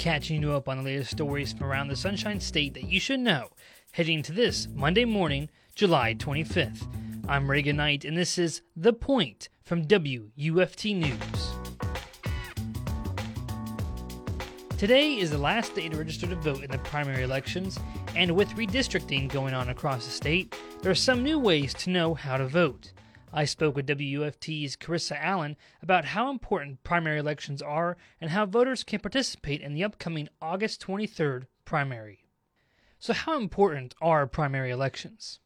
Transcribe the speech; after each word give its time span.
catching 0.00 0.40
you 0.40 0.52
up 0.52 0.66
on 0.66 0.78
the 0.78 0.82
latest 0.82 1.10
stories 1.10 1.52
from 1.52 1.66
around 1.66 1.88
the 1.88 1.94
Sunshine 1.94 2.40
State 2.40 2.72
that 2.72 2.84
you 2.84 2.98
should 2.98 3.20
know 3.20 3.50
heading 3.92 4.22
to 4.22 4.32
this 4.32 4.66
Monday 4.74 5.04
morning, 5.04 5.50
July 5.74 6.14
25th. 6.14 6.86
I'm 7.28 7.50
Reagan 7.50 7.76
Knight, 7.76 8.06
and 8.06 8.16
this 8.16 8.38
is 8.38 8.62
The 8.74 8.94
Point 8.94 9.50
from 9.62 9.86
WUFT 9.86 10.96
News. 10.96 11.50
Today 14.78 15.18
is 15.18 15.30
the 15.30 15.36
last 15.36 15.74
day 15.74 15.90
to 15.90 15.96
register 15.98 16.26
to 16.28 16.36
vote 16.36 16.64
in 16.64 16.70
the 16.70 16.78
primary 16.78 17.22
elections, 17.22 17.78
and 18.16 18.30
with 18.30 18.48
redistricting 18.52 19.30
going 19.30 19.52
on 19.52 19.68
across 19.68 20.06
the 20.06 20.10
state, 20.10 20.56
there 20.80 20.90
are 20.90 20.94
some 20.94 21.22
new 21.22 21.38
ways 21.38 21.74
to 21.74 21.90
know 21.90 22.14
how 22.14 22.38
to 22.38 22.46
vote. 22.46 22.94
I 23.32 23.44
spoke 23.44 23.76
with 23.76 23.86
WUFT's 23.86 24.76
Carissa 24.76 25.16
Allen 25.18 25.56
about 25.82 26.06
how 26.06 26.30
important 26.30 26.82
primary 26.84 27.18
elections 27.18 27.60
are 27.60 27.96
and 28.20 28.30
how 28.30 28.46
voters 28.46 28.84
can 28.84 29.00
participate 29.00 29.60
in 29.60 29.74
the 29.74 29.84
upcoming 29.84 30.28
August 30.40 30.84
23rd 30.86 31.46
primary. 31.64 32.24
So, 32.98 33.12
how 33.12 33.38
important 33.38 33.94
are 34.00 34.26
primary 34.26 34.70
elections? 34.70 35.39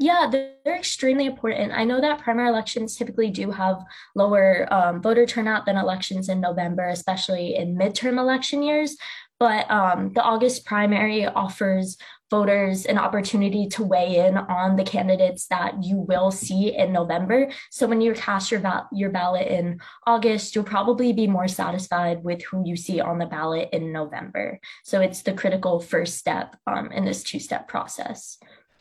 Yeah, 0.00 0.28
they're 0.30 0.76
extremely 0.76 1.26
important. 1.26 1.72
I 1.72 1.82
know 1.82 2.00
that 2.00 2.20
primary 2.20 2.48
elections 2.48 2.96
typically 2.96 3.30
do 3.30 3.50
have 3.50 3.82
lower 4.14 4.72
um, 4.72 5.02
voter 5.02 5.26
turnout 5.26 5.66
than 5.66 5.76
elections 5.76 6.28
in 6.28 6.40
November, 6.40 6.88
especially 6.88 7.56
in 7.56 7.76
midterm 7.76 8.16
election 8.16 8.62
years. 8.62 8.96
But 9.40 9.68
um, 9.70 10.12
the 10.14 10.22
August 10.22 10.64
primary 10.64 11.26
offers 11.26 11.96
voters 12.30 12.84
an 12.84 12.98
opportunity 12.98 13.66
to 13.68 13.82
weigh 13.82 14.26
in 14.26 14.36
on 14.36 14.76
the 14.76 14.84
candidates 14.84 15.46
that 15.46 15.82
you 15.82 15.96
will 15.96 16.30
see 16.30 16.76
in 16.76 16.92
November. 16.92 17.50
So 17.70 17.86
when 17.86 18.00
you 18.00 18.12
cast 18.12 18.50
your, 18.50 18.60
va- 18.60 18.88
your 18.92 19.10
ballot 19.10 19.48
in 19.48 19.80
August, 20.06 20.54
you'll 20.54 20.64
probably 20.64 21.12
be 21.12 21.26
more 21.26 21.48
satisfied 21.48 22.22
with 22.22 22.42
who 22.42 22.62
you 22.66 22.76
see 22.76 23.00
on 23.00 23.18
the 23.18 23.26
ballot 23.26 23.70
in 23.72 23.92
November. 23.92 24.60
So 24.84 25.00
it's 25.00 25.22
the 25.22 25.32
critical 25.32 25.80
first 25.80 26.18
step 26.18 26.56
um, 26.66 26.92
in 26.92 27.04
this 27.04 27.22
two 27.22 27.40
step 27.40 27.66
process. 27.66 28.38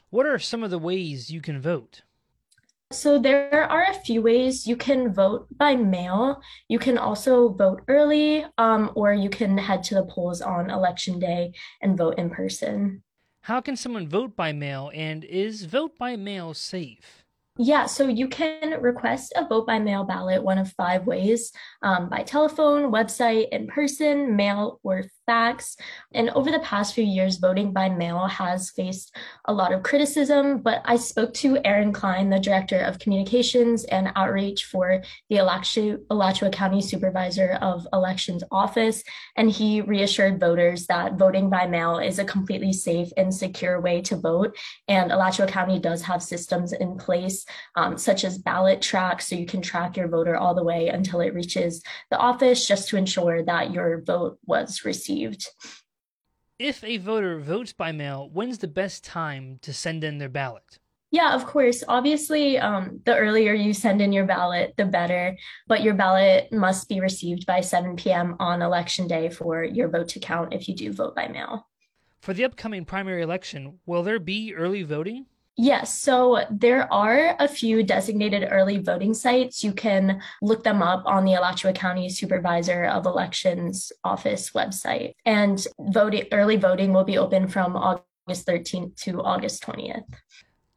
What 0.09 0.25
are 0.25 0.39
some 0.39 0.63
of 0.63 0.71
the 0.71 0.79
ways 0.79 1.29
you 1.29 1.41
can 1.41 1.59
vote? 1.59 2.03
So 2.91 3.19
there 3.19 3.69
are 3.69 3.83
a 3.89 3.93
few 3.93 4.21
ways 4.21 4.65
you 4.65 4.77
can 4.77 5.13
vote 5.13 5.47
by 5.57 5.75
mail. 5.75 6.41
You 6.69 6.79
can 6.79 6.97
also 6.97 7.49
vote 7.49 7.81
early, 7.89 8.45
um, 8.57 8.91
or 8.95 9.13
you 9.13 9.29
can 9.29 9.57
head 9.57 9.83
to 9.83 9.95
the 9.95 10.05
polls 10.05 10.41
on 10.41 10.69
election 10.69 11.19
day 11.19 11.51
and 11.81 11.97
vote 11.97 12.17
in 12.17 12.29
person. 12.29 13.03
How 13.41 13.59
can 13.59 13.75
someone 13.75 14.07
vote 14.07 14.37
by 14.37 14.53
mail, 14.53 14.91
and 14.93 15.25
is 15.25 15.65
vote 15.65 15.97
by 15.97 16.15
mail 16.15 16.53
safe? 16.53 17.25
Yeah, 17.57 17.87
so 17.87 18.07
you 18.07 18.29
can 18.29 18.79
request 18.81 19.33
a 19.35 19.45
vote 19.45 19.67
by 19.67 19.79
mail 19.79 20.05
ballot 20.05 20.43
one 20.43 20.57
of 20.57 20.71
five 20.73 21.05
ways 21.05 21.51
um, 21.81 22.07
by 22.07 22.23
telephone, 22.23 22.91
website, 22.91 23.49
in 23.51 23.67
person, 23.67 24.35
mail, 24.37 24.79
or 24.83 25.03
fax. 25.27 25.77
And 26.13 26.31
over 26.31 26.49
the 26.49 26.59
past 26.61 26.95
few 26.95 27.03
years, 27.03 27.37
voting 27.37 27.71
by 27.71 27.89
mail 27.89 28.25
has 28.25 28.71
faced 28.71 29.15
a 29.45 29.53
lot 29.53 29.73
of 29.73 29.83
criticism. 29.83 30.59
But 30.59 30.81
I 30.85 30.95
spoke 30.95 31.35
to 31.35 31.59
Aaron 31.63 31.93
Klein, 31.93 32.31
the 32.31 32.39
director 32.39 32.79
of 32.79 32.97
communications 32.97 33.83
and 33.83 34.11
outreach 34.15 34.65
for 34.65 35.03
the 35.29 35.37
Alachua 35.37 36.49
County 36.49 36.81
Supervisor 36.81 37.59
of 37.61 37.85
Elections 37.93 38.43
Office, 38.51 39.03
and 39.35 39.51
he 39.51 39.81
reassured 39.81 40.39
voters 40.39 40.87
that 40.87 41.17
voting 41.17 41.49
by 41.49 41.67
mail 41.67 41.99
is 41.99 42.19
a 42.19 42.25
completely 42.25 42.71
safe 42.71 43.09
and 43.17 43.33
secure 43.33 43.81
way 43.81 44.01
to 44.01 44.15
vote. 44.15 44.57
And 44.87 45.11
Alachua 45.11 45.47
County 45.47 45.77
does 45.77 46.01
have 46.03 46.23
systems 46.23 46.71
in 46.71 46.97
place 46.97 47.45
um, 47.75 47.97
such 47.97 48.23
as 48.23 48.37
ballot 48.37 48.81
track, 48.81 49.21
so 49.21 49.35
you 49.35 49.45
can 49.45 49.61
track 49.61 49.97
your 49.97 50.07
voter 50.07 50.37
all 50.37 50.55
the 50.55 50.63
way 50.63 50.87
until 50.87 51.19
it 51.19 51.33
reaches 51.33 51.83
the 52.09 52.17
office 52.17 52.65
just 52.65 52.87
to 52.89 52.97
ensure 52.97 53.43
that 53.43 53.73
your 53.73 54.01
vote 54.01 54.39
was 54.45 54.85
received. 54.85 55.16
If 56.59 56.83
a 56.83 56.97
voter 56.97 57.39
votes 57.39 57.73
by 57.73 57.91
mail, 57.91 58.29
when's 58.31 58.57
the 58.57 58.67
best 58.67 59.03
time 59.03 59.59
to 59.61 59.73
send 59.73 60.03
in 60.03 60.17
their 60.17 60.29
ballot? 60.29 60.79
Yeah, 61.11 61.33
of 61.33 61.45
course. 61.45 61.83
Obviously, 61.87 62.57
um, 62.57 62.99
the 63.05 63.15
earlier 63.15 63.53
you 63.53 63.73
send 63.73 64.01
in 64.01 64.11
your 64.11 64.25
ballot, 64.25 64.73
the 64.75 64.85
better. 64.85 65.37
But 65.67 65.81
your 65.83 65.93
ballot 65.93 66.51
must 66.51 66.89
be 66.89 66.99
received 66.99 67.45
by 67.45 67.61
7 67.61 67.95
p.m. 67.95 68.35
on 68.39 68.61
election 68.61 69.07
day 69.07 69.29
for 69.29 69.63
your 69.63 69.87
vote 69.87 70.09
to 70.09 70.19
count 70.19 70.53
if 70.53 70.67
you 70.67 70.75
do 70.75 70.91
vote 70.91 71.15
by 71.15 71.27
mail. 71.27 71.67
For 72.19 72.33
the 72.33 72.43
upcoming 72.43 72.83
primary 72.83 73.21
election, 73.21 73.79
will 73.85 74.03
there 74.03 74.19
be 74.19 74.53
early 74.53 74.83
voting? 74.83 75.27
Yes, 75.59 75.91
so 75.91 76.45
there 76.51 76.91
are 76.93 77.35
a 77.39 77.47
few 77.47 77.81
designated 77.81 78.47
early 78.51 78.77
voting 78.77 79.15
sites. 79.15 79.63
You 79.63 79.73
can 79.73 80.21
look 80.39 80.63
them 80.63 80.83
up 80.83 81.03
on 81.07 81.25
the 81.25 81.33
Alachua 81.33 81.73
County 81.73 82.09
Supervisor 82.09 82.85
of 82.85 83.07
Elections 83.07 83.91
Office 84.03 84.51
website. 84.51 85.13
And 85.25 85.65
voting 85.79 86.25
early 86.31 86.57
voting 86.57 86.93
will 86.93 87.05
be 87.05 87.17
open 87.17 87.47
from 87.47 87.75
August 87.75 88.45
13th 88.45 88.95
to 88.97 89.23
August 89.23 89.63
20th. 89.63 90.03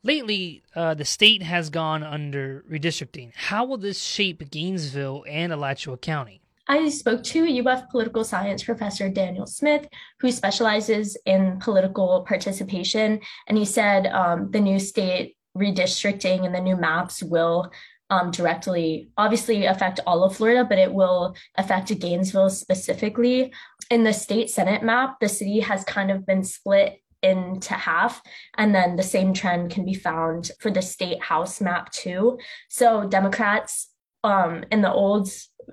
Lately, 0.03 0.63
uh, 0.75 0.95
the 0.95 1.05
state 1.05 1.43
has 1.43 1.69
gone 1.69 2.03
under 2.03 2.65
redistricting. 2.71 3.33
How 3.35 3.67
will 3.67 3.77
this 3.77 4.03
shape 4.03 4.51
Gainesville 4.51 5.27
and 5.29 5.53
Alachua 5.53 5.99
County? 5.99 6.41
I 6.71 6.89
spoke 6.89 7.25
to 7.25 7.67
UF 7.67 7.89
political 7.89 8.23
science 8.23 8.63
professor 8.63 9.09
Daniel 9.09 9.45
Smith, 9.45 9.89
who 10.21 10.31
specializes 10.31 11.17
in 11.27 11.59
political 11.59 12.23
participation. 12.23 13.19
And 13.49 13.59
he 13.59 13.65
said 13.65 14.07
um, 14.07 14.53
the 14.53 14.61
new 14.61 14.79
state 14.79 15.37
redistricting 15.59 16.47
and 16.47 16.55
the 16.55 16.61
new 16.61 16.77
maps 16.77 17.25
will 17.25 17.73
um, 18.09 18.31
directly 18.31 19.11
obviously 19.17 19.67
affect 19.67 19.99
all 20.07 20.23
of 20.23 20.37
Florida, 20.37 20.65
but 20.65 20.79
it 20.79 20.95
will 20.95 21.35
affect 21.57 21.99
Gainesville 21.99 22.51
specifically. 22.51 23.53
In 23.91 24.05
the 24.05 24.13
state 24.13 24.49
Senate 24.49 24.85
map, 24.85 25.19
the 25.19 25.29
city 25.29 25.59
has 25.59 25.83
kind 25.83 26.13
of 26.13 26.25
been 26.25 26.45
split 26.45 27.03
into 27.21 27.75
half. 27.75 28.23
And 28.57 28.73
then 28.73 28.95
the 28.95 29.03
same 29.03 29.35
trend 29.35 29.73
can 29.73 29.85
be 29.85 29.95
found 29.95 30.53
for 30.61 30.71
the 30.71 30.83
state 30.83 31.21
house 31.21 31.61
map 31.61 31.91
too. 31.91 32.39
So 32.69 33.09
Democrats 33.09 33.89
um, 34.23 34.65
in 34.71 34.83
the 34.83 34.93
old 34.93 35.29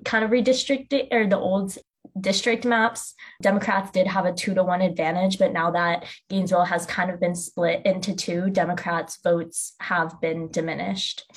kind 0.05 0.23
of 0.23 0.31
redistricted 0.31 1.07
or 1.11 1.27
the 1.27 1.37
old 1.37 1.77
district 2.19 2.65
maps, 2.65 3.13
Democrats 3.41 3.91
did 3.91 4.07
have 4.07 4.25
a 4.25 4.33
two 4.33 4.53
to 4.53 4.63
one 4.63 4.81
advantage, 4.81 5.37
but 5.37 5.53
now 5.53 5.71
that 5.71 6.05
Gainesville 6.29 6.65
has 6.65 6.85
kind 6.85 7.11
of 7.11 7.19
been 7.19 7.35
split 7.35 7.85
into 7.85 8.15
two, 8.15 8.49
Democrats' 8.49 9.19
votes 9.23 9.75
have 9.79 10.19
been 10.21 10.49
diminished. 10.49 11.31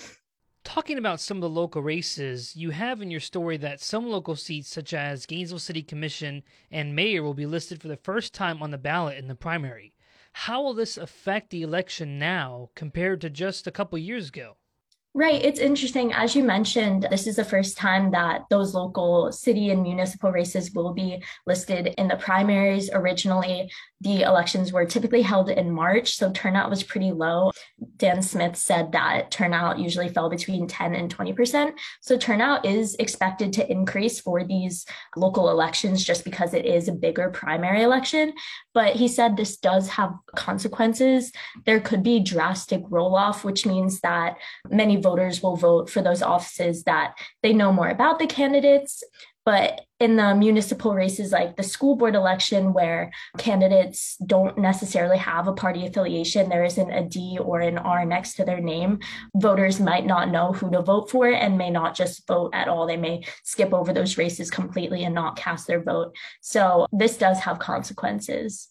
Talking 0.63 0.99
about 0.99 1.21
some 1.21 1.39
of 1.39 1.41
the 1.41 1.49
local 1.49 1.83
races, 1.83 2.55
you 2.55 2.71
have 2.71 3.03
in 3.03 3.11
your 3.11 3.21
story 3.21 3.57
that 3.57 3.81
some 3.81 4.09
local 4.09 4.37
seats, 4.37 4.69
such 4.69 4.95
as 4.95 5.27
Gainesville 5.27 5.59
City 5.59 5.83
Commission 5.83 6.43
and 6.71 6.95
Mayor, 6.95 7.23
will 7.23 7.35
be 7.35 7.47
listed 7.47 7.81
for 7.81 7.89
the 7.89 7.97
first 7.97 8.35
time 8.35 8.63
on 8.63 8.71
the 8.71 8.79
ballot 8.79 9.19
in 9.19 9.27
the 9.27 9.35
primary. 9.35 9.95
How 10.33 10.63
will 10.63 10.75
this 10.75 10.97
affect 10.97 11.51
the 11.51 11.63
election 11.63 12.19
now 12.19 12.71
compared 12.77 13.21
to 13.23 13.31
just 13.31 13.67
a 13.67 13.73
couple 13.73 13.99
years 13.99 14.29
ago? 14.29 14.57
Right. 15.13 15.45
It's 15.45 15.59
interesting. 15.59 16.13
As 16.13 16.37
you 16.37 16.45
mentioned, 16.45 17.09
this 17.11 17.27
is 17.27 17.35
the 17.35 17.45
first 17.45 17.77
time 17.77 18.13
that 18.13 18.43
those 18.49 18.75
local 18.75 19.33
city 19.33 19.71
and 19.71 19.83
municipal 19.83 20.31
races 20.31 20.71
will 20.71 20.95
be 20.95 21.21
listed 21.49 21.89
in 21.99 22.07
the 22.07 22.15
primaries. 22.15 22.91
Originally, 22.93 23.73
the 24.01 24.23
elections 24.23 24.73
were 24.73 24.87
typically 24.87 25.23
held 25.23 25.51
in 25.51 25.73
March, 25.73 26.15
so 26.15 26.31
turnout 26.31 26.71
was 26.71 26.85
pretty 26.85 27.11
low. 27.11 27.51
Dan 27.97 28.23
Smith 28.23 28.55
said 28.57 28.93
that 28.93 29.33
turnout 29.33 29.81
usually 29.81 30.09
fell 30.09 30.31
between 30.31 30.69
10 30.69 30.95
and 30.95 31.15
20%. 31.15 31.73
So 32.01 32.17
turnout 32.17 32.65
is 32.65 32.95
expected 32.95 33.53
to 33.55 33.71
increase 33.71 34.21
for 34.21 34.45
these 34.45 34.87
local 35.17 35.51
elections 35.51 36.05
just 36.05 36.25
because 36.25 36.55
it 36.55 36.65
is 36.65 36.87
a 36.87 36.93
bigger 36.93 37.31
primary 37.31 37.83
election. 37.83 38.33
But 38.73 38.95
he 38.95 39.09
said 39.09 39.37
this 39.37 39.57
does 39.57 39.89
have 39.89 40.15
consequences. 40.37 41.33
There 41.67 41.81
could 41.81 42.05
be 42.05 42.21
drastic 42.21 42.83
roll 42.89 43.17
off, 43.17 43.45
which 43.45 43.67
means 43.67 44.01
that 44.01 44.37
many 44.71 45.00
voters 45.01 45.43
will 45.43 45.57
vote 45.57 45.91
for 45.91 46.03
those 46.03 46.23
offices 46.23 46.85
that 46.85 47.15
they 47.43 47.53
know 47.53 47.73
more 47.73 47.89
about 47.89 48.19
the 48.19 48.27
candidates. 48.27 49.03
But 49.47 49.81
in 49.99 50.17
the 50.17 50.35
municipal 50.35 50.95
races, 50.95 51.33
like 51.33 51.57
the 51.57 51.63
school 51.63 51.97
board 51.97 52.15
election, 52.15 52.75
where 52.75 53.11
candidates 53.39 54.17
don't 54.25 54.59
necessarily 54.59 55.17
have 55.17 55.49
a 55.49 55.55
party 55.55 55.87
affiliation, 55.87 56.51
there 56.51 56.65
isn't 56.65 56.91
a 56.91 57.03
D 57.03 57.39
or 57.41 57.61
an 57.61 57.79
R 57.79 58.05
next 58.05 58.35
to 58.35 58.45
their 58.45 58.61
name, 58.61 59.01
voters 59.35 59.81
might 59.81 60.05
not 60.05 60.31
know 60.31 60.53
who 60.53 60.71
to 60.71 60.83
vote 60.83 61.11
for 61.11 61.27
and 61.27 61.57
may 61.57 61.71
not 61.71 61.97
just 61.97 62.27
vote 62.27 62.51
at 62.53 62.69
all. 62.69 62.87
They 62.87 62.99
may 62.99 63.25
skip 63.43 63.73
over 63.73 63.95
those 63.95 64.19
races 64.19 64.51
completely 64.51 65.05
and 65.05 65.15
not 65.15 65.37
cast 65.37 65.67
their 65.67 65.83
vote. 65.83 66.15
So 66.43 66.87
this 66.93 67.17
does 67.17 67.41
have 67.41 67.59
consequences. 67.59 68.69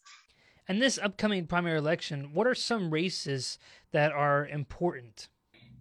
And 0.68 0.80
this 0.80 1.00
upcoming 1.00 1.48
primary 1.48 1.80
election, 1.80 2.30
what 2.31 2.46
are 2.46 2.54
some 2.54 2.92
races 2.92 3.58
that 3.92 4.12
are 4.12 4.48
important? 4.48 5.28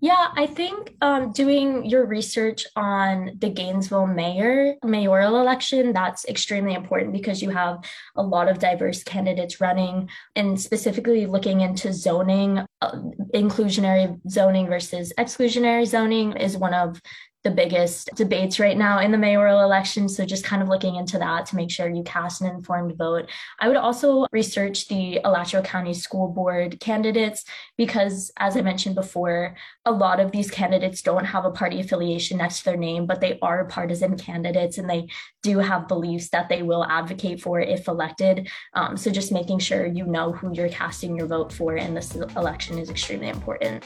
Yeah, 0.00 0.28
I 0.36 0.46
think 0.46 0.94
um, 1.00 1.32
doing 1.32 1.84
your 1.84 2.06
research 2.06 2.64
on 2.76 3.32
the 3.38 3.50
Gainesville 3.50 4.06
mayor 4.06 4.76
mayoral 4.84 5.40
election 5.40 5.92
that's 5.92 6.24
extremely 6.26 6.74
important 6.74 7.12
because 7.12 7.42
you 7.42 7.50
have 7.50 7.80
a 8.14 8.22
lot 8.22 8.48
of 8.48 8.60
diverse 8.60 9.02
candidates 9.02 9.60
running, 9.60 10.08
and 10.36 10.60
specifically 10.60 11.26
looking 11.26 11.62
into 11.62 11.92
zoning, 11.92 12.64
uh, 12.80 12.98
inclusionary 13.34 14.20
zoning 14.30 14.68
versus 14.68 15.12
exclusionary 15.18 15.86
zoning 15.86 16.36
is 16.36 16.56
one 16.56 16.74
of 16.74 17.00
the 17.44 17.50
biggest 17.50 18.10
debates 18.16 18.58
right 18.58 18.76
now 18.76 18.98
in 18.98 19.12
the 19.12 19.18
mayoral 19.18 19.62
election. 19.62 20.08
So 20.08 20.26
just 20.26 20.44
kind 20.44 20.60
of 20.60 20.68
looking 20.68 20.96
into 20.96 21.18
that 21.18 21.46
to 21.46 21.56
make 21.56 21.70
sure 21.70 21.88
you 21.88 22.02
cast 22.02 22.40
an 22.40 22.48
informed 22.48 22.96
vote. 22.96 23.30
I 23.60 23.68
would 23.68 23.76
also 23.76 24.26
research 24.32 24.88
the 24.88 25.20
Alachua 25.24 25.62
County 25.62 25.94
School 25.94 26.28
Board 26.28 26.80
candidates 26.80 27.44
because, 27.76 28.32
as 28.38 28.56
I 28.56 28.62
mentioned 28.62 28.96
before, 28.96 29.56
a 29.84 29.92
lot 29.92 30.18
of 30.18 30.32
these 30.32 30.50
candidates 30.50 31.00
don't 31.00 31.24
have 31.24 31.44
a 31.44 31.50
party 31.50 31.80
affiliation 31.80 32.38
next 32.38 32.58
to 32.58 32.64
their 32.66 32.76
name, 32.76 33.06
but 33.06 33.20
they 33.20 33.38
are 33.40 33.64
partisan 33.66 34.16
candidates 34.18 34.76
and 34.76 34.90
they 34.90 35.08
do 35.42 35.58
have 35.58 35.88
beliefs 35.88 36.30
that 36.30 36.48
they 36.48 36.62
will 36.62 36.84
advocate 36.84 37.40
for 37.40 37.60
if 37.60 37.86
elected. 37.86 38.48
Um, 38.74 38.96
so 38.96 39.10
just 39.10 39.30
making 39.30 39.60
sure 39.60 39.86
you 39.86 40.04
know 40.04 40.32
who 40.32 40.52
you're 40.52 40.68
casting 40.68 41.16
your 41.16 41.26
vote 41.26 41.52
for 41.52 41.76
in 41.76 41.94
this 41.94 42.16
election 42.16 42.78
is 42.78 42.90
extremely 42.90 43.28
important. 43.28 43.84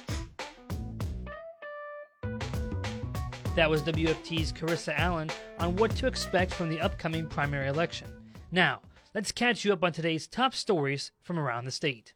That 3.54 3.68
was 3.68 3.82
WUFT's 3.82 4.50
Carissa 4.50 4.98
Allen 4.98 5.28
on 5.58 5.76
what 5.76 5.94
to 5.96 6.06
expect 6.06 6.54
from 6.54 6.70
the 6.70 6.80
upcoming 6.80 7.26
primary 7.26 7.68
election. 7.68 8.08
Now, 8.50 8.80
let's 9.14 9.30
catch 9.30 9.62
you 9.62 9.74
up 9.74 9.84
on 9.84 9.92
today's 9.92 10.26
top 10.26 10.54
stories 10.54 11.12
from 11.20 11.38
around 11.38 11.66
the 11.66 11.70
state. 11.70 12.14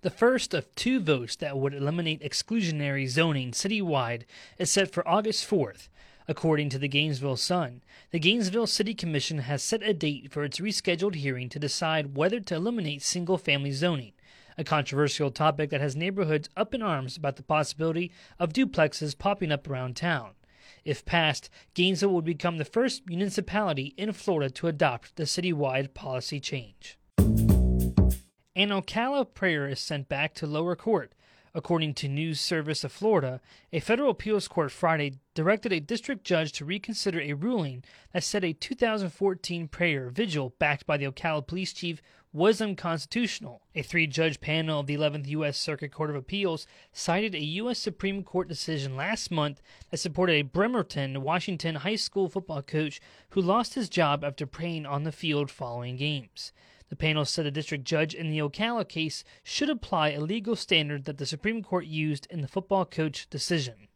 The 0.00 0.10
first 0.10 0.54
of 0.54 0.74
two 0.74 0.98
votes 0.98 1.36
that 1.36 1.56
would 1.56 1.72
eliminate 1.72 2.20
exclusionary 2.20 3.06
zoning 3.06 3.52
citywide 3.52 4.22
is 4.58 4.72
set 4.72 4.90
for 4.90 5.06
August 5.06 5.48
4th. 5.48 5.88
According 6.26 6.68
to 6.70 6.78
the 6.78 6.88
Gainesville 6.88 7.36
Sun, 7.36 7.82
the 8.10 8.18
Gainesville 8.18 8.66
City 8.66 8.92
Commission 8.92 9.38
has 9.38 9.62
set 9.62 9.84
a 9.84 9.94
date 9.94 10.32
for 10.32 10.42
its 10.42 10.58
rescheduled 10.58 11.14
hearing 11.14 11.48
to 11.50 11.60
decide 11.60 12.16
whether 12.16 12.40
to 12.40 12.56
eliminate 12.56 13.02
single 13.02 13.38
family 13.38 13.70
zoning 13.70 14.14
a 14.58 14.64
controversial 14.64 15.30
topic 15.30 15.70
that 15.70 15.80
has 15.80 15.96
neighborhoods 15.96 16.50
up 16.56 16.74
in 16.74 16.82
arms 16.82 17.16
about 17.16 17.36
the 17.36 17.42
possibility 17.42 18.10
of 18.38 18.52
duplexes 18.52 19.16
popping 19.16 19.52
up 19.52 19.70
around 19.70 19.96
town. 19.96 20.32
If 20.84 21.04
passed, 21.04 21.48
Gainesville 21.74 22.12
would 22.14 22.24
become 22.24 22.58
the 22.58 22.64
first 22.64 23.06
municipality 23.06 23.94
in 23.96 24.12
Florida 24.12 24.50
to 24.50 24.66
adopt 24.66 25.16
the 25.16 25.24
citywide 25.24 25.94
policy 25.94 26.40
change. 26.40 26.98
An 28.56 28.70
Ocala 28.70 29.32
prayer 29.32 29.68
is 29.68 29.78
sent 29.78 30.08
back 30.08 30.34
to 30.34 30.46
lower 30.46 30.74
court. 30.74 31.12
According 31.54 31.94
to 31.94 32.08
News 32.08 32.40
Service 32.40 32.84
of 32.84 32.92
Florida, 32.92 33.40
a 33.72 33.80
federal 33.80 34.10
appeals 34.10 34.48
court 34.48 34.70
Friday 34.70 35.14
directed 35.34 35.72
a 35.72 35.80
district 35.80 36.24
judge 36.24 36.52
to 36.52 36.64
reconsider 36.64 37.20
a 37.20 37.32
ruling 37.32 37.84
that 38.12 38.24
said 38.24 38.44
a 38.44 38.52
2014 38.52 39.68
prayer 39.68 40.10
vigil 40.10 40.54
backed 40.58 40.86
by 40.86 40.96
the 40.96 41.06
Ocala 41.06 41.46
police 41.46 41.72
chief 41.72 42.02
was 42.32 42.60
unconstitutional. 42.60 43.62
A 43.74 43.82
three 43.82 44.06
judge 44.06 44.40
panel 44.40 44.80
of 44.80 44.86
the 44.86 44.96
11th 44.96 45.26
U.S. 45.28 45.56
Circuit 45.56 45.90
Court 45.90 46.10
of 46.10 46.16
Appeals 46.16 46.66
cited 46.92 47.34
a 47.34 47.44
U.S. 47.44 47.78
Supreme 47.78 48.22
Court 48.22 48.48
decision 48.48 48.96
last 48.96 49.30
month 49.30 49.62
that 49.90 49.96
supported 49.96 50.34
a 50.34 50.42
Bremerton, 50.42 51.22
Washington 51.22 51.76
high 51.76 51.96
school 51.96 52.28
football 52.28 52.62
coach 52.62 53.00
who 53.30 53.40
lost 53.40 53.74
his 53.74 53.88
job 53.88 54.22
after 54.24 54.46
praying 54.46 54.84
on 54.84 55.04
the 55.04 55.12
field 55.12 55.50
following 55.50 55.96
games. 55.96 56.52
The 56.88 56.96
panel 56.96 57.24
said 57.24 57.44
the 57.44 57.50
district 57.50 57.84
judge 57.84 58.14
in 58.14 58.30
the 58.30 58.38
Ocala 58.38 58.88
case 58.88 59.22
should 59.42 59.68
apply 59.68 60.10
a 60.10 60.20
legal 60.20 60.56
standard 60.56 61.04
that 61.04 61.18
the 61.18 61.26
Supreme 61.26 61.62
Court 61.62 61.86
used 61.86 62.26
in 62.30 62.40
the 62.40 62.48
football 62.48 62.84
coach 62.84 63.28
decision. 63.28 63.88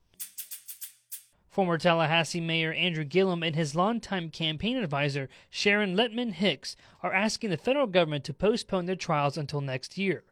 Former 1.48 1.76
Tallahassee 1.76 2.40
Mayor 2.40 2.72
Andrew 2.72 3.04
Gillum 3.04 3.42
and 3.42 3.54
his 3.54 3.74
longtime 3.74 4.30
campaign 4.30 4.78
advisor 4.78 5.28
Sharon 5.50 5.94
Lettman-Hicks 5.94 6.76
are 7.02 7.12
asking 7.12 7.50
the 7.50 7.58
federal 7.58 7.86
government 7.86 8.24
to 8.24 8.34
postpone 8.34 8.86
their 8.86 8.96
trials 8.96 9.36
until 9.36 9.60
next 9.60 9.98
year. 9.98 10.24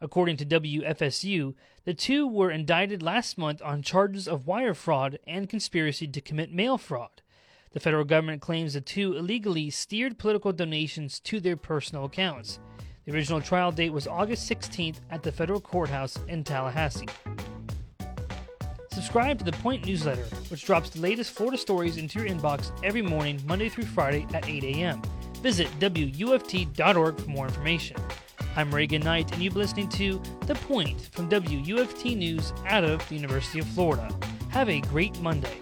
According 0.00 0.36
to 0.36 0.44
WFSU, 0.44 1.54
the 1.84 1.94
two 1.94 2.26
were 2.26 2.50
indicted 2.50 3.02
last 3.02 3.38
month 3.38 3.62
on 3.62 3.80
charges 3.80 4.28
of 4.28 4.46
wire 4.46 4.74
fraud 4.74 5.18
and 5.26 5.48
conspiracy 5.48 6.06
to 6.08 6.20
commit 6.20 6.52
mail 6.52 6.76
fraud. 6.76 7.22
The 7.76 7.80
federal 7.80 8.06
government 8.06 8.40
claims 8.40 8.72
the 8.72 8.80
two 8.80 9.18
illegally 9.18 9.68
steered 9.68 10.16
political 10.16 10.50
donations 10.50 11.20
to 11.20 11.40
their 11.40 11.58
personal 11.58 12.06
accounts. 12.06 12.58
The 13.04 13.12
original 13.12 13.42
trial 13.42 13.70
date 13.70 13.92
was 13.92 14.06
August 14.06 14.50
16th 14.50 15.00
at 15.10 15.22
the 15.22 15.30
federal 15.30 15.60
courthouse 15.60 16.18
in 16.26 16.42
Tallahassee. 16.42 17.06
Subscribe 18.92 19.38
to 19.40 19.44
the 19.44 19.52
Point 19.52 19.84
newsletter, 19.84 20.24
which 20.48 20.64
drops 20.64 20.88
the 20.88 21.02
latest 21.02 21.32
Florida 21.32 21.58
stories 21.58 21.98
into 21.98 22.18
your 22.18 22.26
inbox 22.26 22.72
every 22.82 23.02
morning, 23.02 23.42
Monday 23.44 23.68
through 23.68 23.84
Friday 23.84 24.26
at 24.32 24.48
8 24.48 24.64
a.m. 24.64 25.02
Visit 25.42 25.68
WUFT.org 25.78 27.20
for 27.20 27.28
more 27.28 27.46
information. 27.46 27.98
I'm 28.56 28.74
Reagan 28.74 29.02
Knight, 29.02 29.30
and 29.32 29.42
you've 29.42 29.52
been 29.52 29.60
listening 29.60 29.90
to 29.90 30.18
The 30.46 30.54
Point 30.54 31.10
from 31.12 31.28
WUFT 31.28 32.16
News 32.16 32.54
out 32.64 32.84
of 32.84 33.06
the 33.10 33.16
University 33.16 33.58
of 33.58 33.66
Florida. 33.66 34.08
Have 34.48 34.70
a 34.70 34.80
great 34.80 35.20
Monday. 35.20 35.60